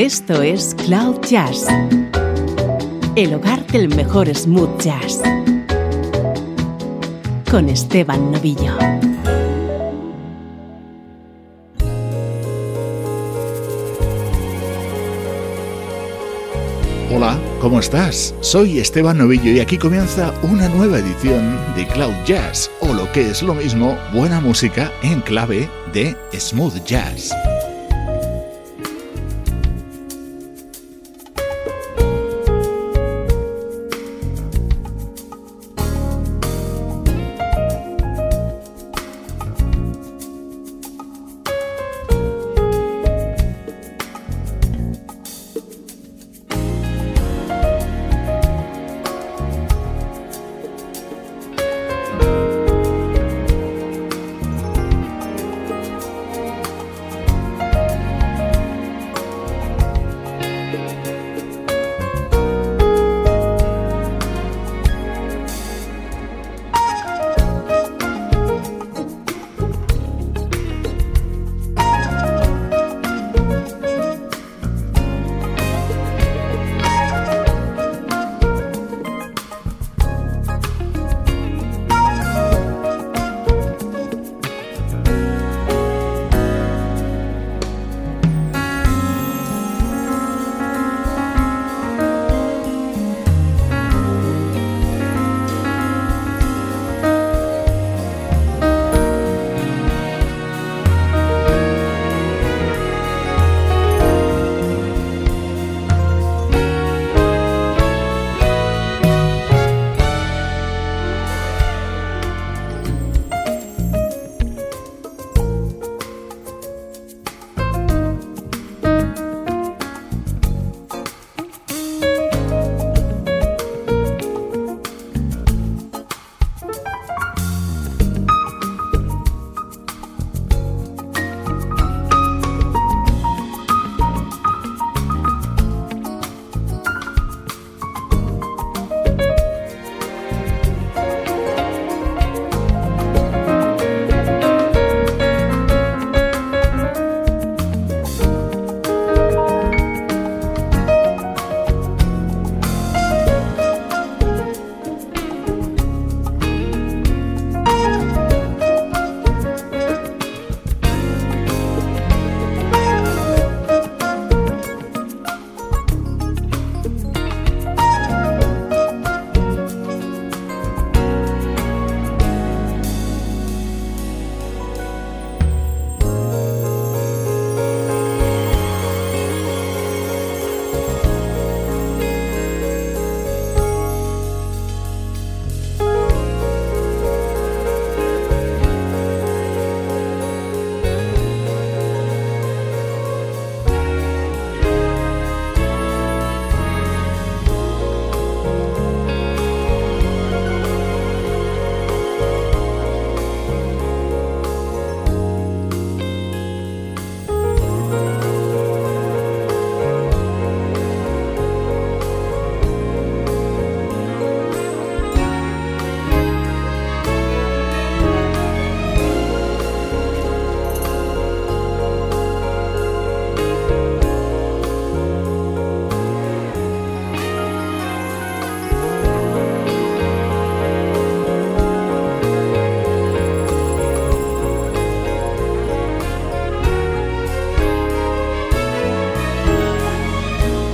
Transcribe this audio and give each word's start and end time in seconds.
Esto 0.00 0.40
es 0.40 0.74
Cloud 0.86 1.20
Jazz, 1.28 1.66
el 3.16 3.34
hogar 3.34 3.66
del 3.66 3.94
mejor 3.94 4.34
smooth 4.34 4.80
jazz, 4.80 5.20
con 7.50 7.68
Esteban 7.68 8.32
Novillo. 8.32 8.78
Hola, 17.14 17.38
¿cómo 17.60 17.78
estás? 17.78 18.34
Soy 18.40 18.78
Esteban 18.78 19.18
Novillo 19.18 19.50
y 19.50 19.60
aquí 19.60 19.76
comienza 19.76 20.32
una 20.42 20.70
nueva 20.70 21.00
edición 21.00 21.58
de 21.76 21.86
Cloud 21.88 22.14
Jazz, 22.24 22.70
o 22.80 22.94
lo 22.94 23.12
que 23.12 23.28
es 23.28 23.42
lo 23.42 23.52
mismo, 23.52 23.98
buena 24.14 24.40
música 24.40 24.90
en 25.02 25.20
clave 25.20 25.68
de 25.92 26.16
smooth 26.38 26.82
jazz. 26.86 27.34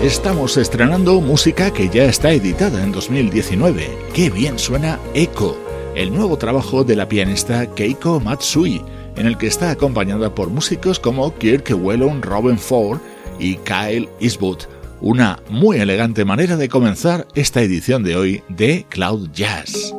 Estamos 0.07 0.57
estrenando 0.57 1.21
música 1.21 1.73
que 1.73 1.89
ya 1.89 2.05
está 2.05 2.31
editada 2.31 2.85
en 2.85 2.93
2019. 2.93 3.91
¡Qué 4.15 4.31
bien 4.31 4.57
suena 4.57 5.01
Echo! 5.15 5.59
El 5.97 6.15
nuevo 6.15 6.39
trabajo 6.39 6.85
de 6.85 6.95
la 6.95 7.09
pianista 7.09 7.67
Keiko 7.75 8.21
Matsui, 8.21 8.81
en 9.17 9.27
el 9.27 9.37
que 9.37 9.49
está 9.49 9.73
acompañada 9.73 10.33
por 10.33 10.49
músicos 10.49 11.01
como 11.01 11.37
Kirk 11.37 11.75
Whelan, 11.77 12.23
Robin 12.23 12.57
Ford 12.57 13.01
y 13.41 13.57
Kyle 13.57 14.09
Eastwood. 14.21 14.59
Una 15.01 15.41
muy 15.51 15.79
elegante 15.79 16.25
manera 16.25 16.57
de 16.57 16.69
comenzar 16.69 17.27
esta 17.35 17.61
edición 17.61 18.05
de 18.05 18.15
hoy 18.15 18.45
de 18.49 18.87
Cloud 18.89 19.31
Jazz. 19.33 19.96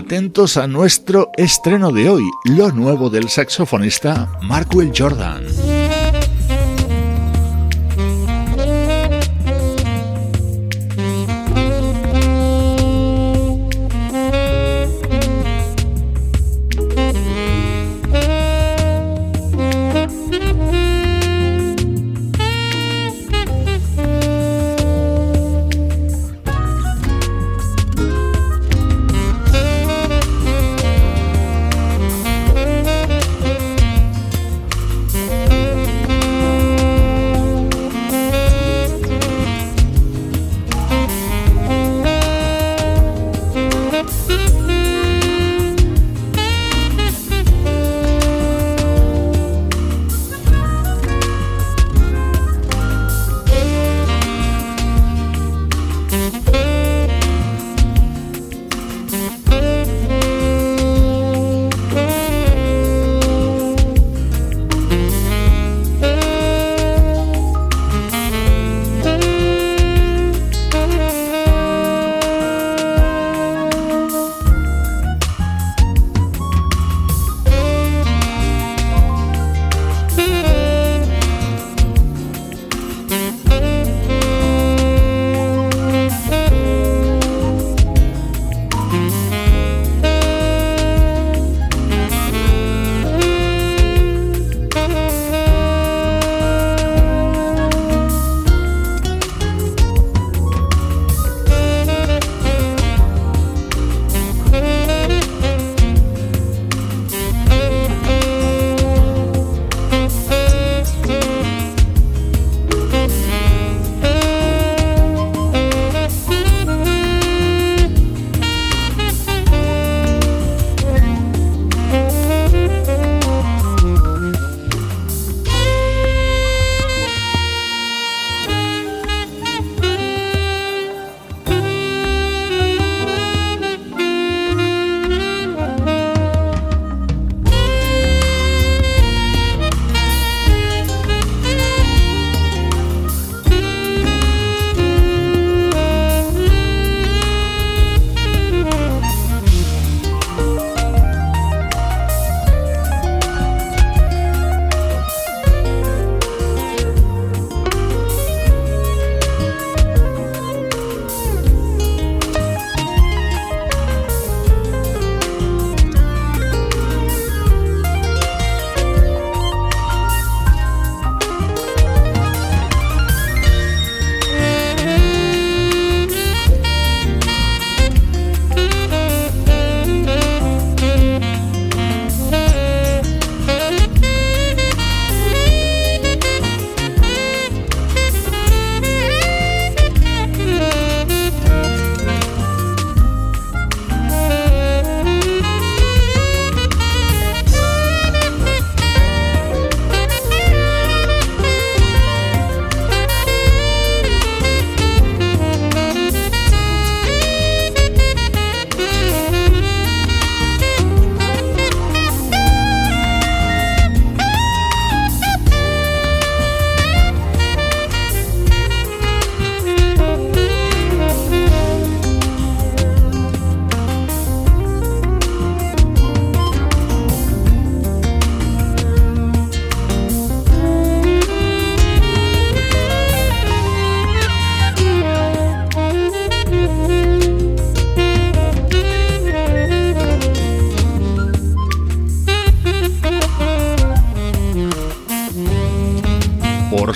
Atentos 0.00 0.56
a 0.56 0.66
nuestro 0.66 1.28
estreno 1.36 1.92
de 1.92 2.08
hoy, 2.08 2.22
lo 2.46 2.72
nuevo 2.72 3.10
del 3.10 3.28
saxofonista 3.28 4.30
Markwell 4.40 4.92
Jordan. 4.96 5.44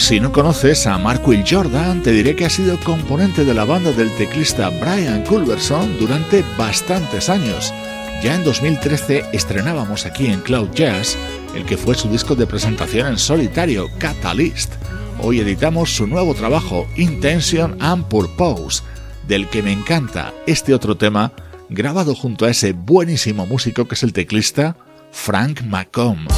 Si 0.05 0.21
no 0.21 0.33
conoces 0.33 0.87
a 0.87 0.99
Mark 0.99 1.27
Will 1.27 1.43
Jordan, 1.49 2.03
te 2.03 2.13
diré 2.13 2.37
que 2.37 2.45
ha 2.45 2.51
sido 2.51 2.79
componente 2.81 3.43
de 3.43 3.55
la 3.55 3.65
banda 3.65 3.91
del 3.91 4.15
teclista 4.17 4.69
Brian 4.69 5.25
Culverson 5.25 5.99
durante 5.99 6.45
bastantes 6.59 7.31
años. 7.31 7.73
Ya 8.23 8.35
en 8.35 8.45
2013 8.45 9.25
estrenábamos 9.33 10.05
aquí 10.05 10.27
en 10.27 10.43
Cloud 10.43 10.69
Jazz 10.75 11.17
el 11.55 11.65
que 11.65 11.79
fue 11.79 11.95
su 11.95 12.11
disco 12.11 12.35
de 12.35 12.47
presentación 12.47 13.07
en 13.07 13.19
solitario, 13.19 13.89
Catalyst. 13.97 14.75
Hoy 15.23 15.41
editamos 15.41 15.95
su 15.95 16.07
nuevo 16.07 16.35
trabajo, 16.35 16.87
Intention 16.97 17.79
and 17.81 18.05
Purpose, 18.05 18.83
del 19.27 19.49
que 19.49 19.63
me 19.63 19.73
encanta 19.73 20.35
este 20.47 20.75
otro 20.75 20.99
tema, 20.99 21.33
grabado 21.71 22.15
junto 22.15 22.45
a 22.45 22.51
ese 22.51 22.75
buenísimo 22.75 23.47
músico 23.47 23.87
que 23.87 23.95
es 23.95 24.03
el 24.03 24.13
teclista 24.13 24.77
Frank 25.13 25.63
McComb. 25.63 26.29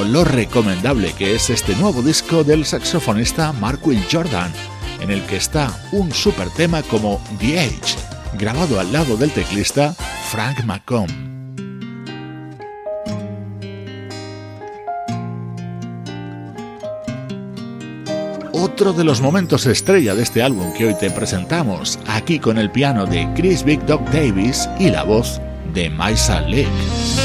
Lo 0.00 0.24
recomendable 0.24 1.12
que 1.12 1.34
es 1.34 1.50
este 1.50 1.76
nuevo 1.76 2.00
disco 2.00 2.44
del 2.44 2.64
saxofonista 2.64 3.52
Mark 3.52 3.86
Will 3.86 4.02
Jordan, 4.10 4.50
en 5.00 5.10
el 5.10 5.22
que 5.26 5.36
está 5.36 5.70
un 5.92 6.10
super 6.12 6.48
tema 6.48 6.82
como 6.82 7.20
The 7.38 7.60
Age, 7.60 7.98
grabado 8.38 8.80
al 8.80 8.90
lado 8.90 9.18
del 9.18 9.30
teclista 9.30 9.94
Frank 10.30 10.64
McComb. 10.64 11.10
Otro 18.52 18.94
de 18.94 19.04
los 19.04 19.20
momentos 19.20 19.66
estrella 19.66 20.14
de 20.14 20.22
este 20.22 20.42
álbum 20.42 20.72
que 20.72 20.86
hoy 20.86 20.94
te 20.94 21.10
presentamos, 21.10 21.98
aquí 22.06 22.38
con 22.38 22.56
el 22.56 22.70
piano 22.70 23.04
de 23.04 23.28
Chris 23.36 23.62
Big 23.62 23.84
Dog 23.84 24.04
Davis 24.10 24.68
y 24.78 24.88
la 24.90 25.02
voz 25.02 25.38
de 25.74 25.90
Maisa 25.90 26.40
Lake. 26.40 27.21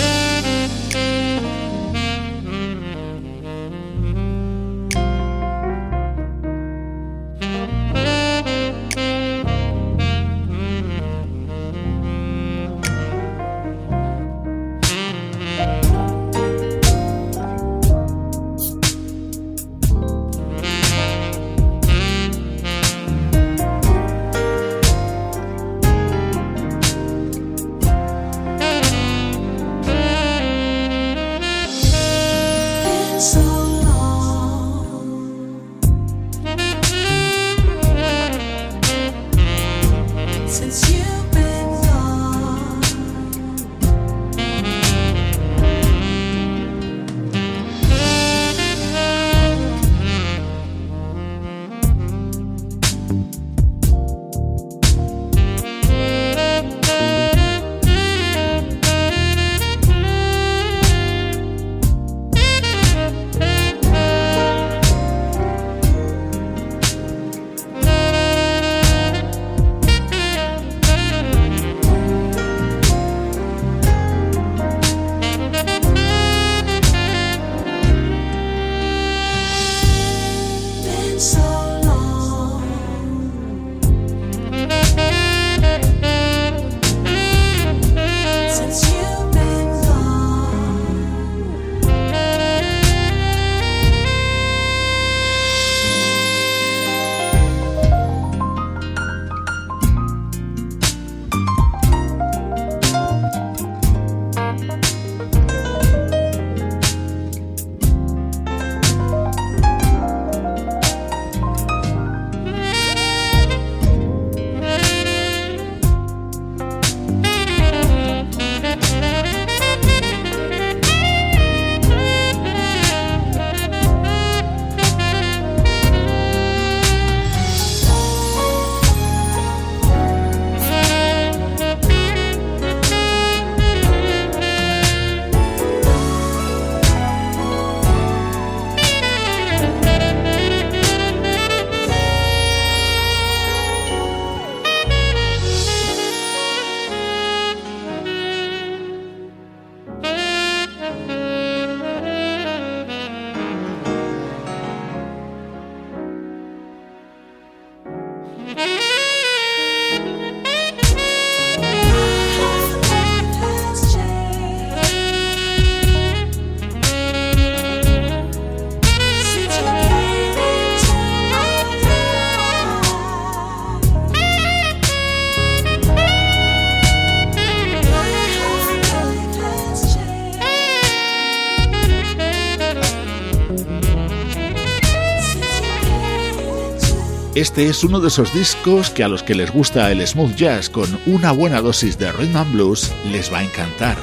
Este 187.38 187.69
es 187.69 187.84
uno 187.84 188.00
de 188.00 188.08
esos 188.08 188.34
discos 188.34 188.89
que 188.89 189.04
a 189.04 189.08
los 189.08 189.21
que 189.21 189.36
les 189.36 189.54
gusta 189.54 189.91
el 189.91 190.06
smooth 190.08 190.34
jazz 190.36 190.71
con 190.71 190.88
una 191.06 191.32
buena 191.32 191.62
dosis 191.62 191.95
de 192.00 192.12
rhythm 192.12 192.36
and 192.36 192.52
blues 192.52 192.91
les 193.12 193.32
va 193.32 193.38
a 193.38 193.43
encantar. 193.43 193.95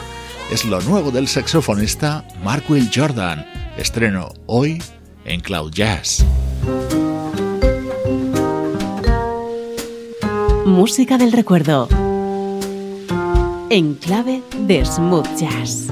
Es 0.52 0.64
lo 0.64 0.80
nuevo 0.82 1.10
del 1.10 1.26
saxofonista 1.26 2.24
Mark 2.44 2.62
Will 2.68 2.88
Jordan, 2.94 3.44
estreno 3.76 4.28
hoy 4.46 4.80
en 5.24 5.40
Cloud 5.40 5.72
Jazz. 5.72 6.24
Música 10.64 11.18
del 11.18 11.32
recuerdo. 11.32 11.88
En 13.68 13.94
clave 13.94 14.44
de 14.60 14.84
smooth 14.84 15.26
jazz. 15.36 15.88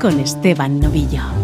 Con 0.00 0.20
Esteban 0.20 0.78
Novillo. 0.78 1.43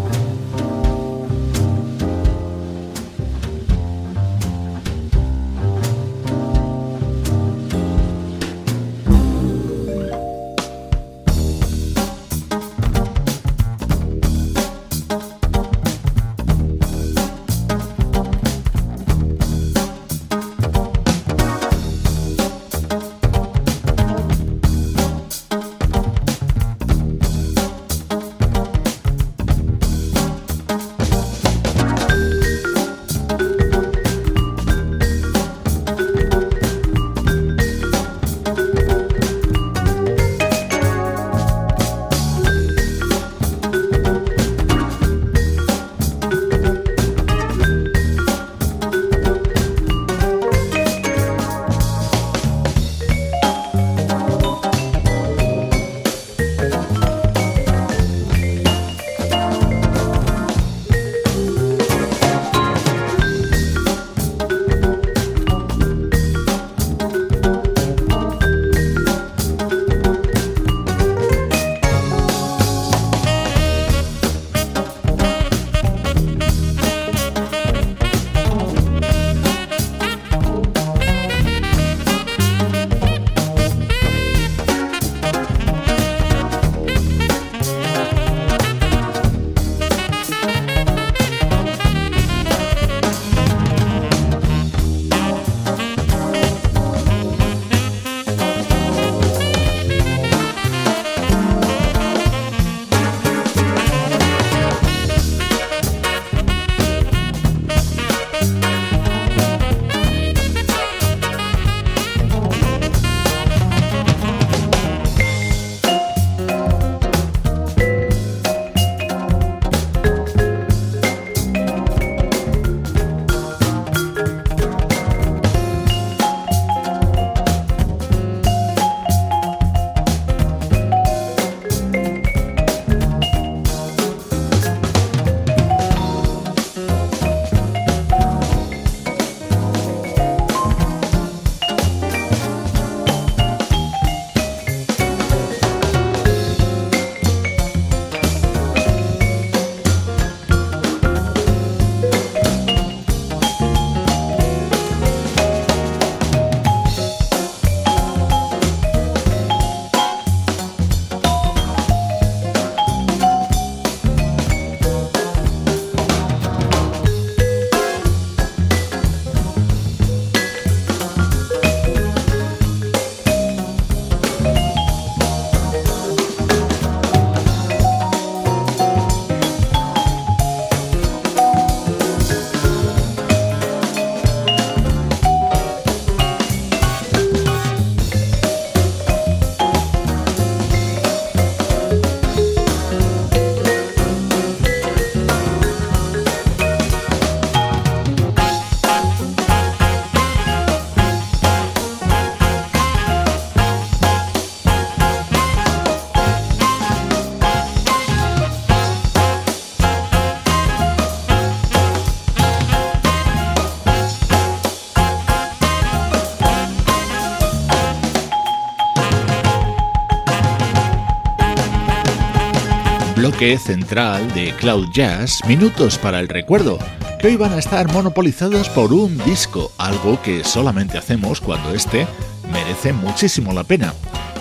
Bloque 223.41 223.57
central 223.57 224.31
de 224.35 224.53
Cloud 224.55 224.89
Jazz, 224.93 225.39
Minutos 225.47 225.97
para 225.97 226.19
el 226.19 226.27
Recuerdo, 226.27 226.77
que 227.19 227.25
hoy 227.25 227.37
van 227.37 227.53
a 227.53 227.57
estar 227.57 227.91
monopolizados 227.91 228.69
por 228.69 228.93
un 228.93 229.17
disco, 229.25 229.71
algo 229.79 230.21
que 230.21 230.43
solamente 230.43 230.99
hacemos 230.99 231.41
cuando 231.41 231.73
este 231.73 232.05
merece 232.51 232.93
muchísimo 232.93 233.51
la 233.51 233.63
pena. 233.63 233.95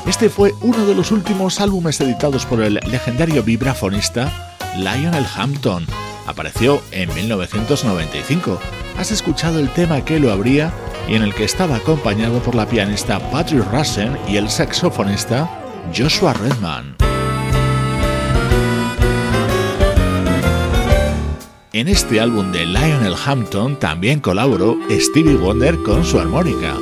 Este 0.07 0.29
fue 0.29 0.53
uno 0.61 0.85
de 0.85 0.95
los 0.95 1.13
últimos 1.13 1.63
álbumes 1.63 1.99
editados 2.03 2.45
por 2.45 2.61
el 2.61 2.75
legendario 2.75 3.43
vibrafonista 3.43 4.55
Lionel 4.77 5.27
Hampton. 5.35 5.87
Apareció 6.27 6.83
en 6.91 7.09
1995. 7.15 8.61
Has 8.99 9.13
escuchado 9.13 9.61
el 9.61 9.71
tema 9.71 10.05
que 10.05 10.21
lo 10.21 10.31
abría 10.31 10.75
y 11.09 11.15
en 11.15 11.23
el 11.23 11.35
que 11.35 11.45
estaba 11.45 11.77
acompañado 11.77 12.41
por 12.43 12.55
la 12.55 12.67
pianista 12.67 13.19
Patrick 13.31 13.65
Russen 13.73 14.19
y 14.29 14.37
el 14.37 14.51
saxofonista 14.51 15.49
Joshua 15.97 16.35
Redman. 16.35 17.10
En 21.73 21.87
este 21.87 22.21
álbum 22.21 22.51
de 22.51 22.67
Lionel 22.67 23.15
Hampton 23.25 23.77
también 23.79 24.19
colaboró 24.19 24.77
Stevie 24.91 25.37
Wonder 25.37 25.81
con 25.85 26.05
su 26.05 26.19
armónica. 26.19 26.75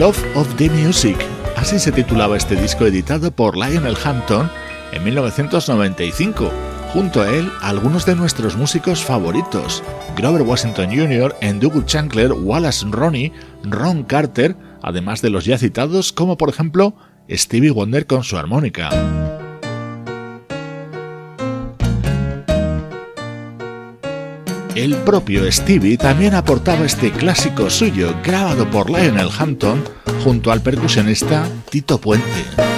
Love 0.00 0.24
of 0.34 0.56
the 0.56 0.70
Music. 0.70 1.18
Así 1.58 1.78
se 1.78 1.92
titulaba 1.92 2.34
este 2.38 2.56
disco 2.56 2.86
editado 2.86 3.30
por 3.30 3.54
Lionel 3.54 3.98
Hampton 4.02 4.50
en 4.92 5.04
1995. 5.04 6.50
Junto 6.94 7.20
a 7.20 7.28
él, 7.28 7.52
algunos 7.60 8.06
de 8.06 8.16
nuestros 8.16 8.56
músicos 8.56 9.04
favoritos: 9.04 9.82
Grover 10.16 10.40
Washington 10.40 10.88
Jr., 10.88 11.36
Dougal 11.60 11.84
Chancler, 11.84 12.32
Wallace 12.32 12.86
Ronnie, 12.88 13.34
Ron 13.62 14.04
Carter, 14.04 14.56
además 14.80 15.20
de 15.20 15.28
los 15.28 15.44
ya 15.44 15.58
citados, 15.58 16.14
como 16.14 16.38
por 16.38 16.48
ejemplo 16.48 16.94
Stevie 17.28 17.70
Wonder 17.70 18.06
con 18.06 18.24
su 18.24 18.38
armónica. 18.38 18.88
El 24.80 24.96
propio 24.96 25.52
Stevie 25.52 25.98
también 25.98 26.34
aportaba 26.34 26.86
este 26.86 27.12
clásico 27.12 27.68
suyo 27.68 28.16
grabado 28.24 28.66
por 28.70 28.88
Lionel 28.88 29.28
Hampton 29.38 29.84
junto 30.24 30.50
al 30.50 30.62
percusionista 30.62 31.46
Tito 31.68 32.00
Puente. 32.00 32.69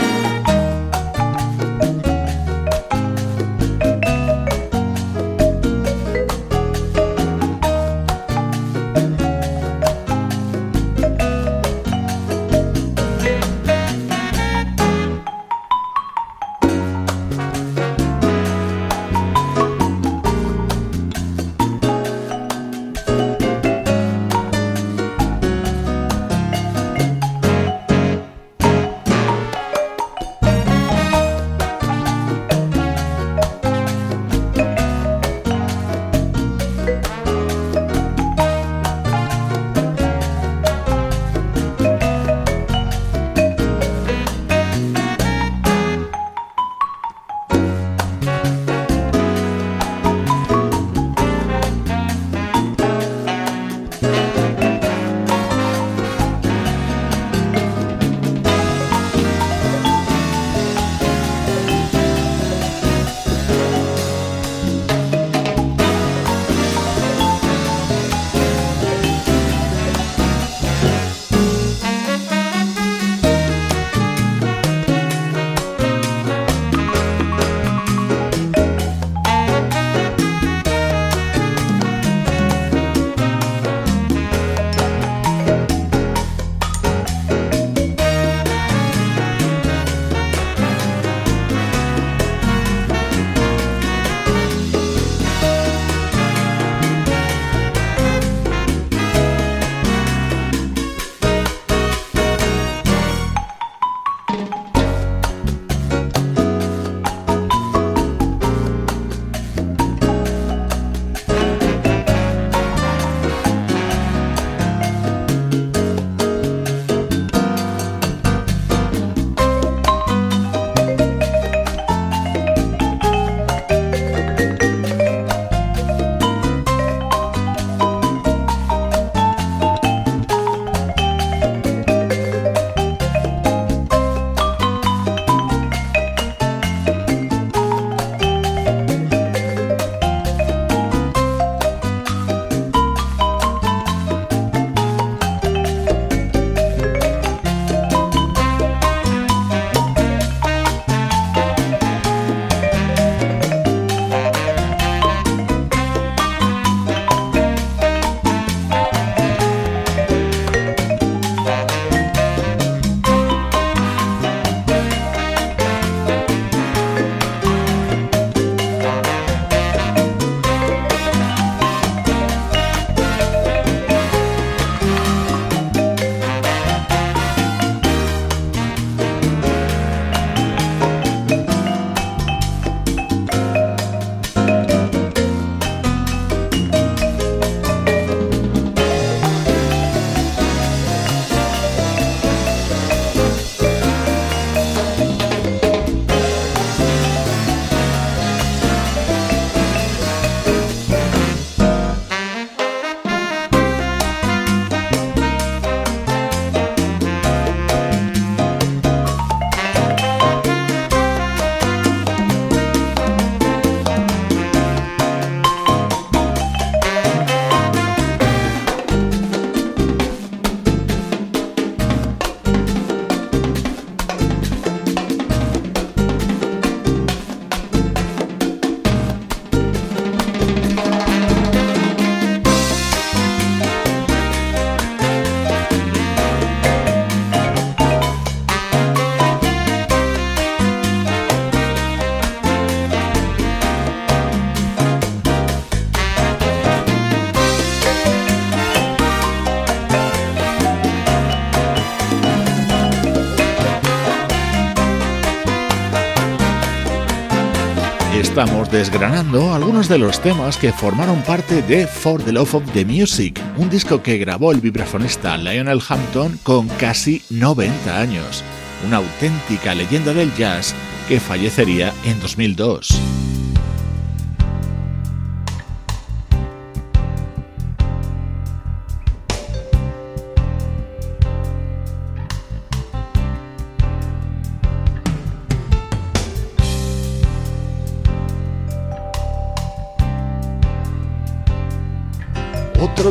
Desgranando 258.82 259.54
algunos 259.54 259.88
de 259.88 259.96
los 259.96 260.20
temas 260.20 260.56
que 260.56 260.72
formaron 260.72 261.22
parte 261.22 261.62
de 261.62 261.86
For 261.86 262.20
the 262.20 262.32
Love 262.32 262.56
of 262.56 262.72
the 262.72 262.84
Music, 262.84 263.40
un 263.56 263.70
disco 263.70 264.02
que 264.02 264.18
grabó 264.18 264.50
el 264.50 264.60
vibrafonista 264.60 265.36
Lionel 265.36 265.80
Hampton 265.88 266.40
con 266.42 266.66
casi 266.66 267.22
90 267.30 268.00
años, 268.00 268.42
una 268.84 268.96
auténtica 268.96 269.76
leyenda 269.76 270.12
del 270.12 270.34
jazz 270.34 270.74
que 271.06 271.20
fallecería 271.20 271.92
en 272.04 272.18
2002. 272.18 273.21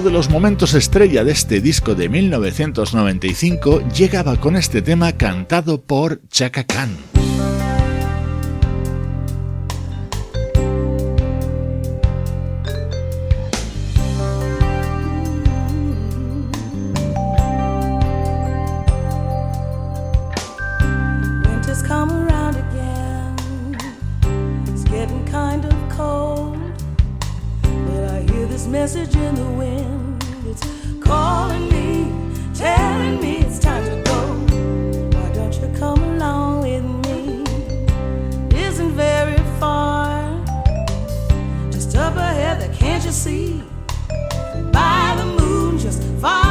Otro 0.01 0.09
de 0.09 0.17
los 0.17 0.31
momentos 0.31 0.73
estrella 0.73 1.23
de 1.23 1.31
este 1.31 1.61
disco 1.61 1.93
de 1.93 2.09
1995 2.09 3.87
llegaba 3.89 4.35
con 4.37 4.55
este 4.55 4.81
tema 4.81 5.11
cantado 5.11 5.79
por 5.79 6.27
Chaka 6.27 6.63
Khan. 6.63 7.10
up 42.01 42.15
ahead 42.15 42.59
that 42.59 42.73
can't 42.73 43.03
you 43.05 43.11
see? 43.11 43.61
By 44.71 45.13
the 45.17 45.25
moon 45.39 45.77
just 45.77 46.01
far. 46.19 46.50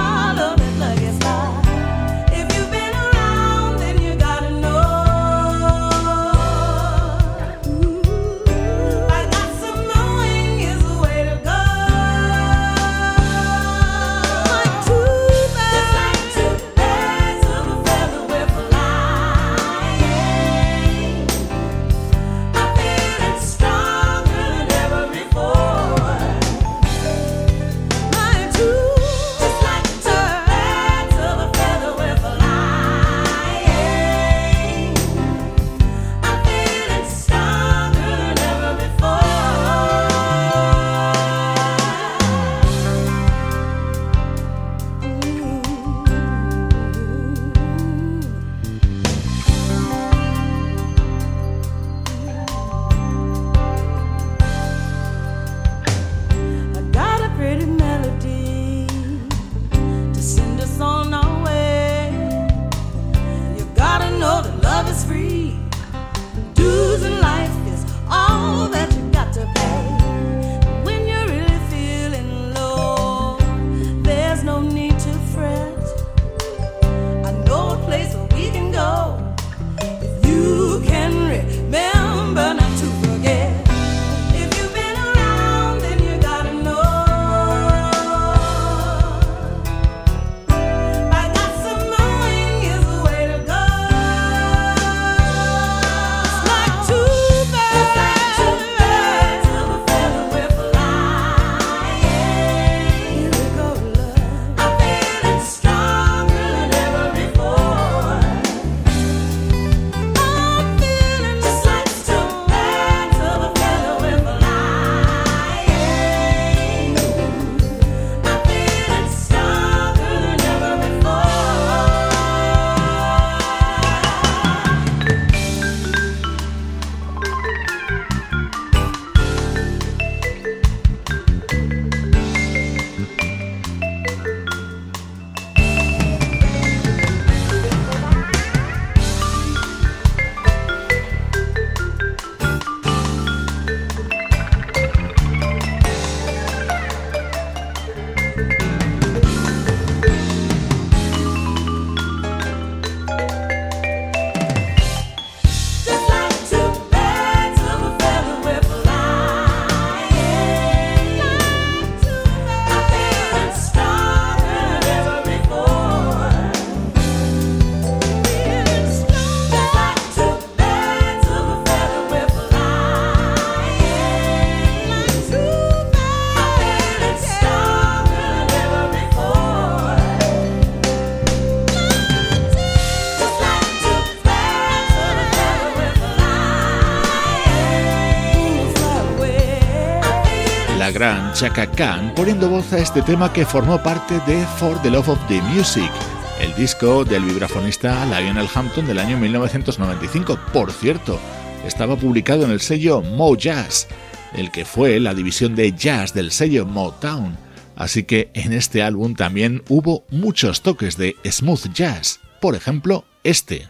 Chaka 191.40 191.70
Khan 191.70 192.12
poniendo 192.14 192.50
voz 192.50 192.70
a 192.74 192.79
este 192.81 193.00
tema 193.00 193.33
que 193.33 193.46
formó 193.46 193.83
parte 193.83 194.20
de 194.26 194.44
For 194.59 194.76
the 194.83 194.90
Love 194.90 195.09
of 195.09 195.26
the 195.26 195.40
Music, 195.40 195.90
el 196.38 196.55
disco 196.55 197.03
del 197.03 197.24
vibrafonista 197.24 198.05
Lionel 198.05 198.46
Hampton 198.55 198.87
del 198.87 198.98
año 198.98 199.16
1995. 199.16 200.38
Por 200.53 200.70
cierto, 200.70 201.18
estaba 201.64 201.96
publicado 201.96 202.44
en 202.44 202.50
el 202.50 202.60
sello 202.60 203.00
Mo 203.00 203.35
Jazz, 203.37 203.88
el 204.35 204.50
que 204.50 204.67
fue 204.67 205.00
la 205.00 205.15
división 205.15 205.54
de 205.54 205.73
jazz 205.73 206.12
del 206.12 206.31
sello 206.31 206.67
Motown. 206.67 207.38
Así 207.75 208.02
que 208.02 208.31
en 208.35 208.52
este 208.52 208.83
álbum 208.83 209.15
también 209.15 209.62
hubo 209.71 210.04
muchos 210.10 210.60
toques 210.60 210.98
de 210.98 211.17
smooth 211.25 211.73
jazz, 211.73 212.21
por 212.42 212.54
ejemplo, 212.54 213.06
este. 213.25 213.67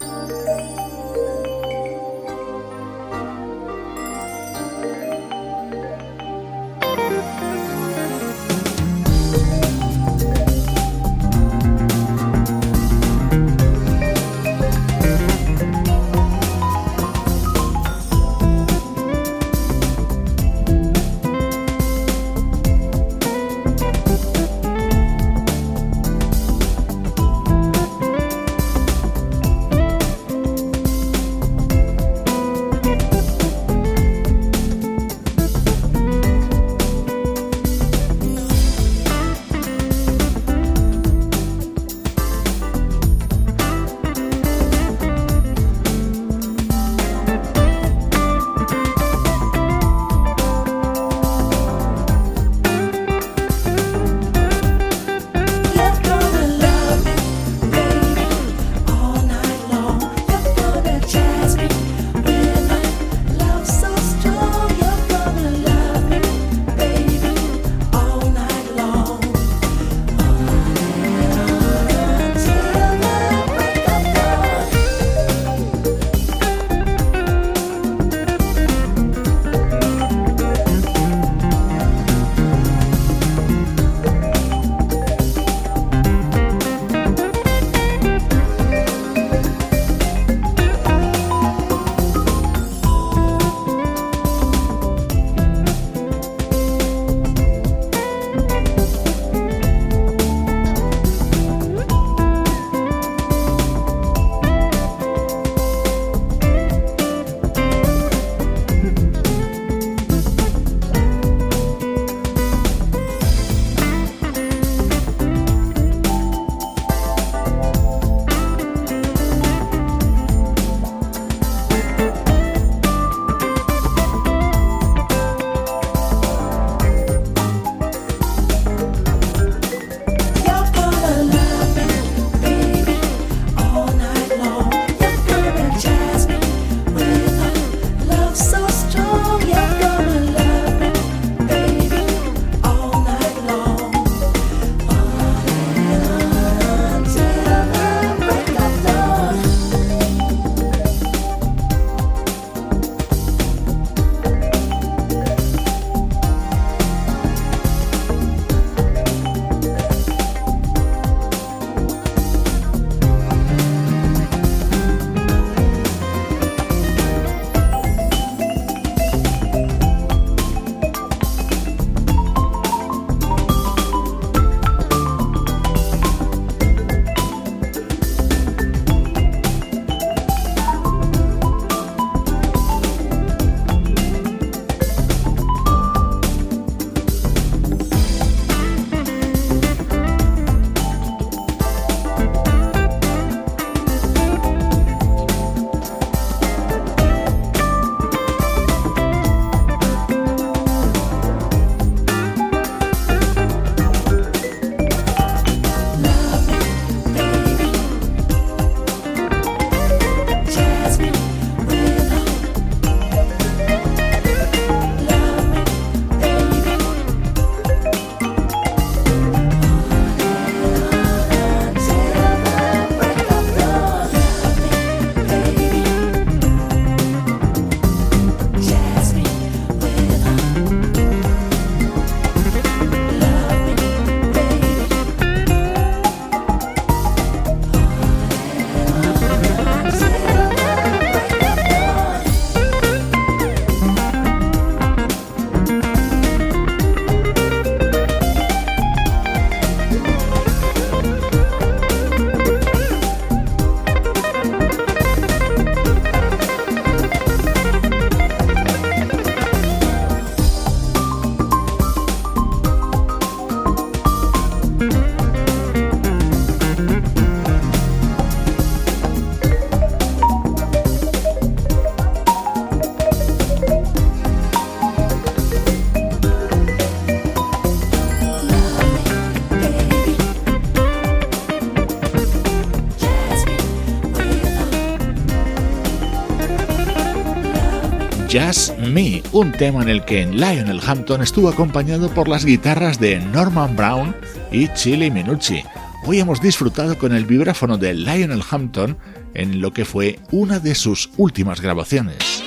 Just 288.30 288.78
Me, 288.78 289.22
un 289.32 289.50
tema 289.50 289.82
en 289.82 289.88
el 289.88 290.04
que 290.04 290.24
Lionel 290.24 290.80
Hampton 290.86 291.20
estuvo 291.20 291.48
acompañado 291.48 292.08
por 292.10 292.28
las 292.28 292.44
guitarras 292.44 293.00
de 293.00 293.18
Norman 293.18 293.74
Brown 293.74 294.14
y 294.52 294.68
Chili 294.74 295.10
Minucci. 295.10 295.64
Hoy 296.06 296.20
hemos 296.20 296.40
disfrutado 296.40 296.96
con 296.96 297.12
el 297.12 297.24
vibráfono 297.24 297.76
de 297.76 297.92
Lionel 297.92 298.44
Hampton 298.48 298.96
en 299.34 299.60
lo 299.60 299.72
que 299.72 299.84
fue 299.84 300.20
una 300.30 300.60
de 300.60 300.76
sus 300.76 301.10
últimas 301.16 301.60
grabaciones. 301.60 302.44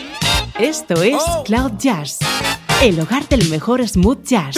Esto 0.58 1.04
es 1.04 1.22
oh. 1.28 1.44
Cloud 1.44 1.74
Jazz, 1.78 2.20
el 2.82 2.98
hogar 3.02 3.28
del 3.28 3.50
mejor 3.50 3.86
smooth 3.86 4.24
jazz. 4.24 4.56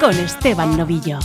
Con 0.00 0.18
Esteban 0.18 0.76
Novillo. 0.76 1.20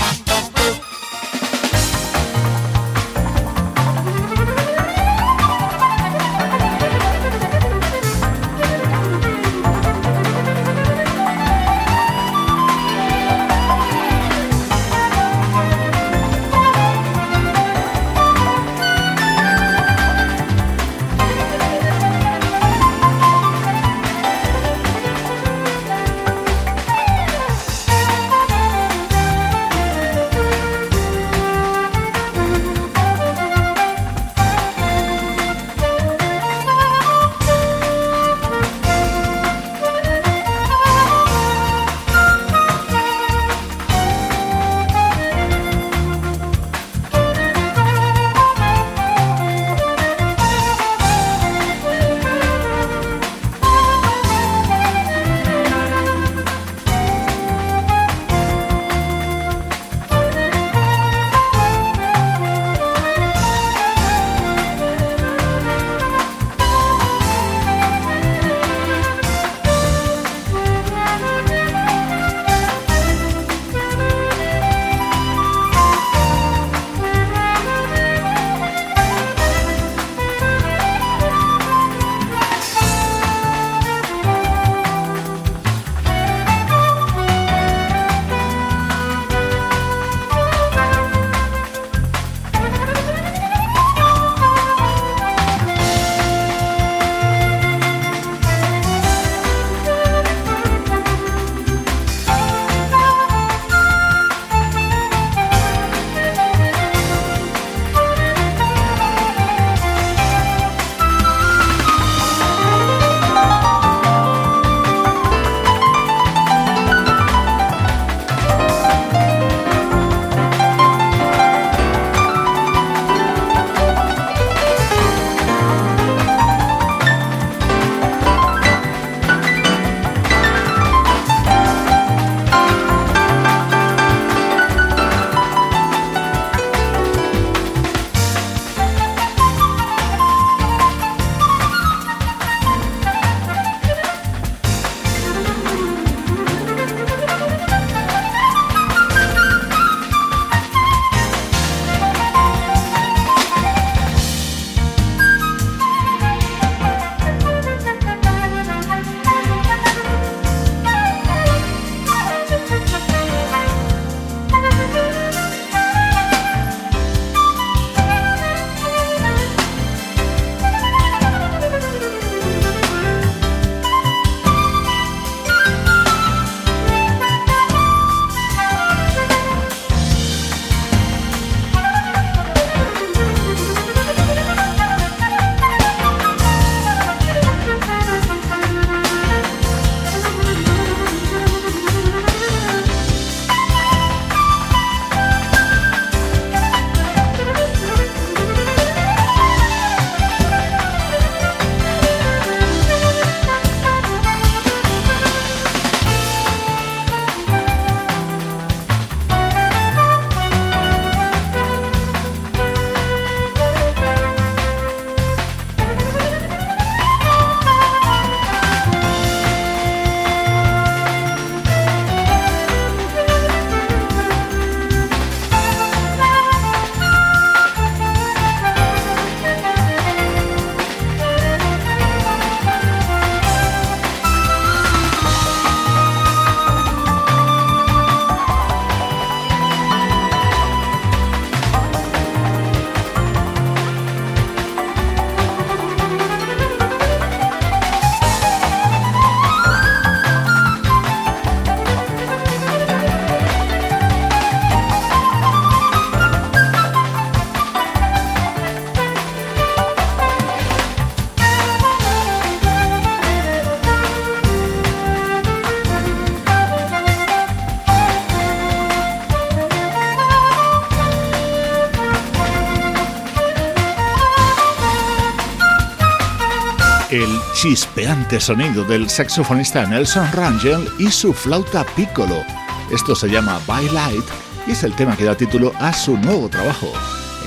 Chispeante 277.60 278.40
sonido 278.40 278.84
del 278.84 279.10
saxofonista 279.10 279.84
Nelson 279.88 280.32
Rangel 280.32 280.88
y 281.00 281.10
su 281.10 281.34
flauta 281.34 281.84
piccolo. 281.96 282.44
Esto 282.92 283.16
se 283.16 283.30
llama 283.30 283.60
By 283.66 283.90
Light 283.90 284.26
y 284.68 284.72
es 284.74 284.84
el 284.84 284.96
tema 284.96 285.18
que 285.18 285.24
da 285.26 285.34
título 285.34 285.74
a 285.80 285.92
su 285.92 286.18
nuevo 286.18 286.50
trabajo. 286.50 286.94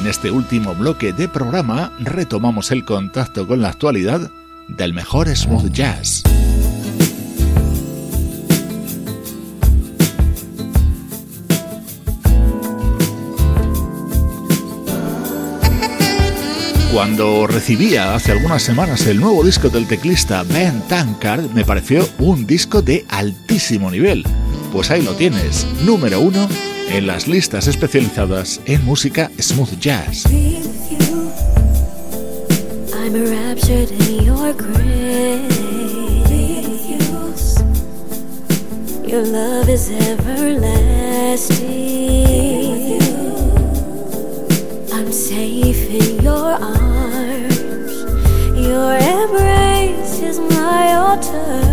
En 0.00 0.08
este 0.08 0.32
último 0.32 0.74
bloque 0.74 1.12
de 1.12 1.28
programa 1.28 1.92
retomamos 2.00 2.72
el 2.72 2.84
contacto 2.84 3.46
con 3.46 3.62
la 3.62 3.68
actualidad 3.68 4.32
del 4.66 4.94
mejor 4.94 5.28
smooth 5.28 5.70
jazz. 5.70 6.24
Cuando 16.92 17.46
recibía 17.46 18.16
hace 18.16 18.32
algunas 18.32 18.62
semanas 18.64 19.06
el 19.06 19.20
nuevo 19.20 19.44
disco 19.44 19.68
del 19.68 19.86
teclista 19.86 20.42
Ben 20.42 20.82
Tankard, 20.88 21.48
me 21.52 21.64
pareció 21.64 22.06
un 22.18 22.48
disco 22.48 22.82
de 22.82 23.04
altísimo 23.08 23.92
nivel. 23.92 24.24
Pues 24.72 24.90
ahí 24.90 25.00
lo 25.00 25.14
tienes, 25.14 25.68
número 25.84 26.18
uno 26.18 26.48
en 26.88 27.06
las 27.06 27.28
listas 27.28 27.68
especializadas 27.68 28.60
en 28.66 28.84
música 28.84 29.30
smooth 29.38 29.78
jazz. 29.78 30.24
Your 39.06 39.26
love 39.26 39.68
is. 39.68 39.90
Safe 45.30 45.90
in 45.90 46.24
your 46.24 46.34
arms. 46.34 48.02
Your 48.58 48.96
embrace 48.96 50.18
is 50.22 50.40
my 50.40 50.94
altar. 50.94 51.69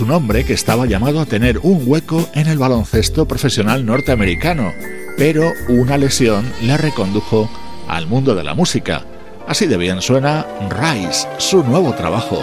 Un 0.00 0.10
hombre 0.10 0.44
que 0.44 0.52
estaba 0.52 0.86
llamado 0.86 1.20
a 1.20 1.26
tener 1.26 1.58
un 1.62 1.82
hueco 1.84 2.28
en 2.34 2.46
el 2.46 2.58
baloncesto 2.58 3.26
profesional 3.26 3.84
norteamericano, 3.84 4.72
pero 5.16 5.52
una 5.68 5.96
lesión 5.98 6.50
le 6.62 6.76
recondujo 6.76 7.50
al 7.88 8.06
mundo 8.06 8.34
de 8.34 8.44
la 8.44 8.54
música. 8.54 9.04
Así 9.46 9.66
de 9.66 9.76
bien 9.76 10.02
suena 10.02 10.46
Rise, 10.70 11.26
su 11.38 11.64
nuevo 11.64 11.94
trabajo. 11.94 12.38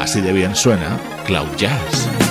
Así 0.00 0.20
de 0.20 0.32
bien 0.32 0.56
suena 0.56 0.98
Cloud 1.26 1.54
Jazz. 1.56 2.25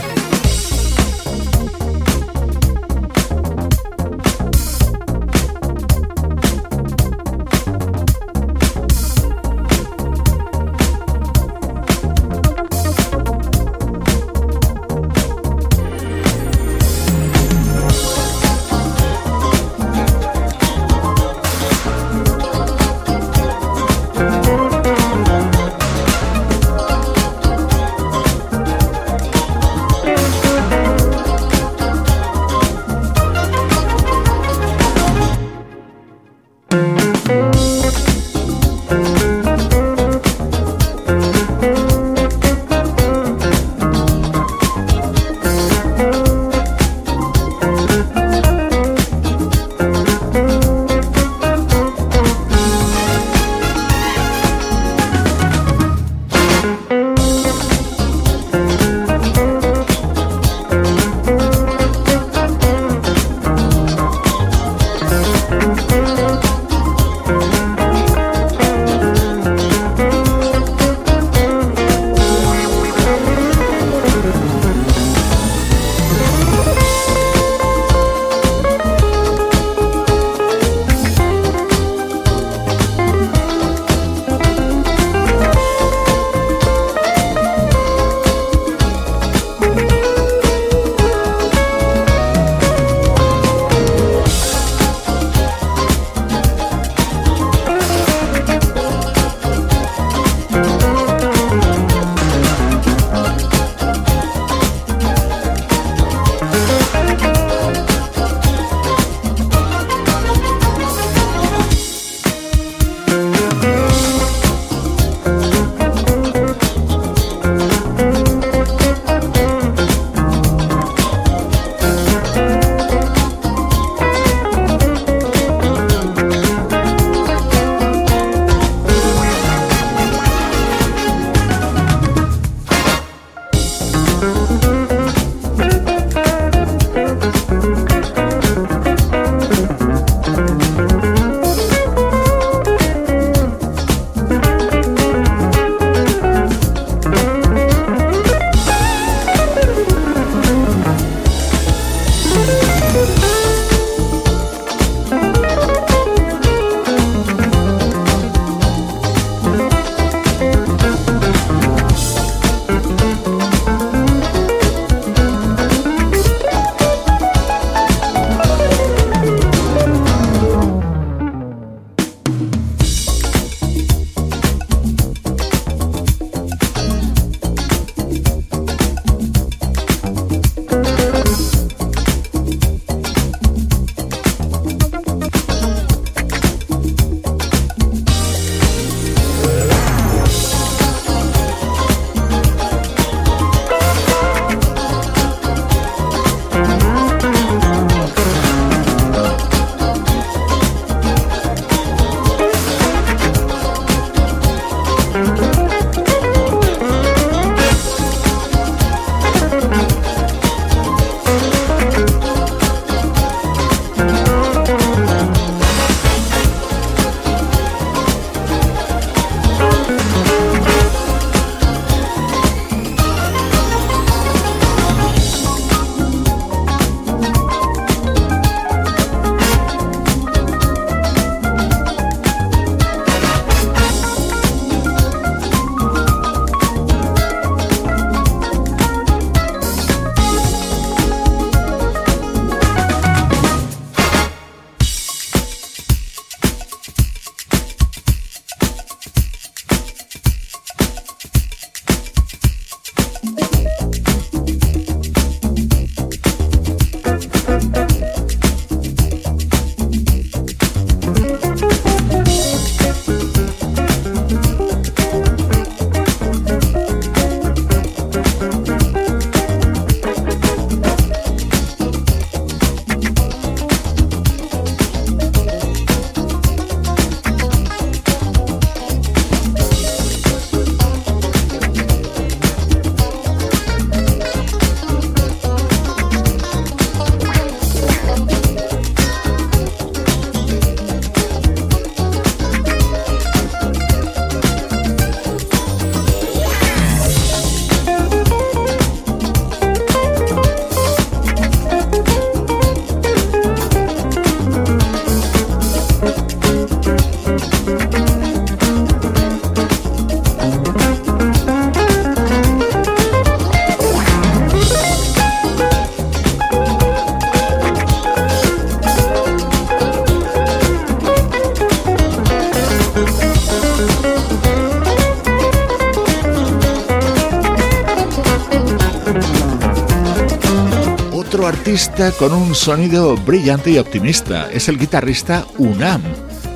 Con 332.18 332.34
un 332.34 332.56
sonido 332.56 333.16
brillante 333.16 333.70
y 333.70 333.78
optimista. 333.78 334.50
Es 334.52 334.68
el 334.70 334.78
guitarrista 334.78 335.46
Unam. 335.58 336.02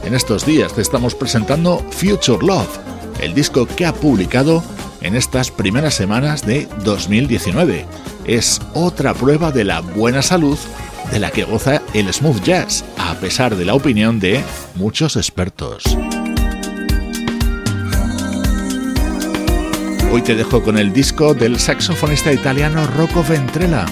En 0.03 0.15
estos 0.15 0.45
días 0.45 0.73
te 0.73 0.81
estamos 0.81 1.13
presentando 1.13 1.85
Future 1.91 2.45
Love, 2.45 2.79
el 3.21 3.33
disco 3.33 3.67
que 3.67 3.85
ha 3.85 3.93
publicado 3.93 4.63
en 5.01 5.15
estas 5.15 5.51
primeras 5.51 5.93
semanas 5.93 6.45
de 6.45 6.67
2019. 6.83 7.85
Es 8.25 8.59
otra 8.73 9.13
prueba 9.13 9.51
de 9.51 9.65
la 9.65 9.81
buena 9.81 10.21
salud 10.21 10.57
de 11.11 11.19
la 11.19 11.31
que 11.31 11.43
goza 11.43 11.81
el 11.93 12.11
smooth 12.11 12.41
jazz, 12.43 12.83
a 12.97 13.13
pesar 13.15 13.55
de 13.55 13.65
la 13.65 13.75
opinión 13.75 14.19
de 14.19 14.41
muchos 14.75 15.15
expertos. 15.15 15.83
Hoy 20.11 20.21
te 20.23 20.35
dejo 20.35 20.63
con 20.63 20.77
el 20.77 20.91
disco 20.91 21.33
del 21.33 21.59
saxofonista 21.59 22.33
italiano 22.33 22.87
Rocco 22.87 23.23
Ventrella 23.23 23.85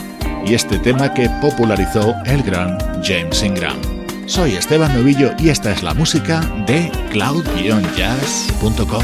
y 0.48 0.54
este 0.54 0.80
tema 0.80 1.14
que 1.14 1.30
popularizó 1.42 2.16
el 2.26 2.42
gran 2.42 2.78
James 3.04 3.44
Ingram. 3.44 3.76
Soy 4.26 4.54
Esteban 4.56 4.94
Novillo 4.94 5.34
y 5.38 5.50
esta 5.50 5.72
es 5.72 5.84
la 5.84 5.94
música 5.94 6.40
de 6.66 6.90
cloud-jazz.com. 7.12 9.04